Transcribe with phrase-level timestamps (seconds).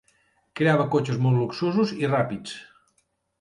[0.59, 2.57] Creava cotxes molt luxosos i ràpids.